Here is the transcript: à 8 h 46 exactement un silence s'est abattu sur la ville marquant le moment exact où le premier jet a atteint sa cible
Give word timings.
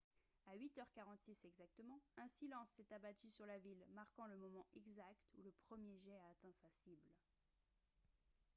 à 0.47 0.55
8 0.55 0.79
h 0.79 0.83
46 0.95 1.45
exactement 1.45 2.01
un 2.17 2.27
silence 2.27 2.69
s'est 2.71 2.91
abattu 2.91 3.29
sur 3.29 3.45
la 3.45 3.59
ville 3.59 3.85
marquant 3.93 4.25
le 4.25 4.35
moment 4.35 4.65
exact 4.75 5.27
où 5.37 5.43
le 5.43 5.51
premier 5.67 5.95
jet 5.99 6.17
a 6.17 6.29
atteint 6.31 6.53
sa 6.53 6.69
cible 6.71 7.13